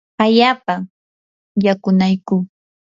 [0.23, 0.81] allaapam
[1.65, 2.41] yakunaykuu.